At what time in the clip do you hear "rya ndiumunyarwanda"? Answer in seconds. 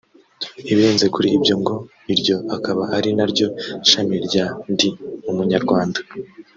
4.27-5.99